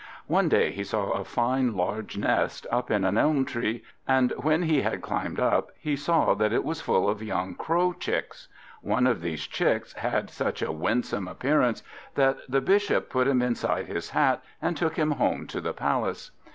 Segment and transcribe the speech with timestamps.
[0.25, 4.63] One day he saw a fine large nest up in an elm tree, and when
[4.63, 8.47] he had climbed up he saw that it was full of young Crow chicks.
[8.81, 11.83] One of these chicks had such a winsome appearance,
[12.15, 16.31] that the Bishop put him inside his hat, and took him home to the Palace.